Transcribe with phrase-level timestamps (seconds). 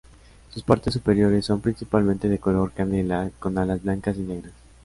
[0.49, 4.53] Sus partes superiores son principalmente de color canela, con alas blancas y negras.